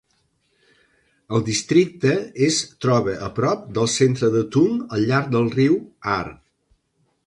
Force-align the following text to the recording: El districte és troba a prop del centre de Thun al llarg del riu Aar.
El 1.39 1.43
districte 1.49 2.15
és 2.49 2.59
troba 2.87 3.15
a 3.29 3.31
prop 3.39 3.69
del 3.79 3.93
centre 3.99 4.33
de 4.39 4.45
Thun 4.57 4.85
al 4.99 5.09
llarg 5.13 5.33
del 5.39 5.57
riu 5.61 5.83
Aar. 6.21 6.25